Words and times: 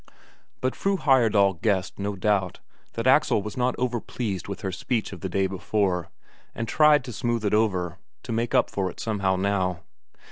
But 0.61 0.75
Fru 0.75 0.97
Heyerdahl 0.97 1.61
guessed, 1.61 1.99
no 1.99 2.15
doubt, 2.15 2.59
that 2.93 3.05
Axel 3.05 3.43
was 3.43 3.55
not 3.55 3.75
over 3.77 4.01
pleased 4.01 4.47
with 4.47 4.61
her 4.61 4.71
speech 4.71 5.13
of 5.13 5.21
the 5.21 5.29
day 5.29 5.45
before, 5.45 6.09
and 6.55 6.67
tried 6.67 7.03
to 7.03 7.13
smooth 7.13 7.45
it 7.45 7.53
over, 7.53 7.99
to 8.23 8.31
make 8.31 8.55
up 8.55 8.71
for 8.71 8.89
it 8.89 8.99
somehow 8.99 9.35
now. 9.35 9.81